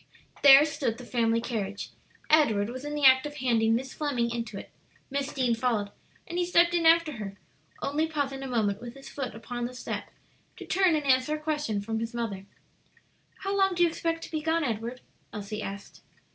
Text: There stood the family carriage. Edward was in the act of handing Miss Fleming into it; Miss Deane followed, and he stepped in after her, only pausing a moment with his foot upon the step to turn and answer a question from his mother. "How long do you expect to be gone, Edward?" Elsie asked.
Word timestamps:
There 0.41 0.65
stood 0.65 0.97
the 0.97 1.05
family 1.05 1.39
carriage. 1.39 1.91
Edward 2.27 2.71
was 2.71 2.83
in 2.83 2.95
the 2.95 3.05
act 3.05 3.27
of 3.27 3.35
handing 3.35 3.75
Miss 3.75 3.93
Fleming 3.93 4.31
into 4.31 4.57
it; 4.57 4.71
Miss 5.11 5.31
Deane 5.31 5.53
followed, 5.53 5.91
and 6.25 6.39
he 6.39 6.43
stepped 6.47 6.73
in 6.73 6.87
after 6.87 7.11
her, 7.17 7.37
only 7.83 8.07
pausing 8.07 8.41
a 8.41 8.47
moment 8.47 8.81
with 8.81 8.95
his 8.95 9.09
foot 9.09 9.35
upon 9.35 9.65
the 9.65 9.75
step 9.75 10.09
to 10.57 10.65
turn 10.65 10.95
and 10.95 11.05
answer 11.05 11.35
a 11.35 11.39
question 11.39 11.81
from 11.81 11.99
his 11.99 12.15
mother. 12.15 12.47
"How 13.43 13.55
long 13.55 13.75
do 13.75 13.83
you 13.83 13.89
expect 13.89 14.23
to 14.23 14.31
be 14.31 14.41
gone, 14.41 14.63
Edward?" 14.63 15.01
Elsie 15.31 15.61
asked. 15.61 16.01